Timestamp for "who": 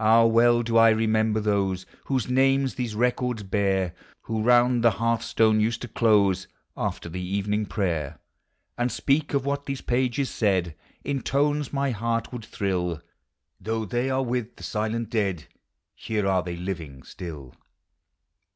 4.22-4.42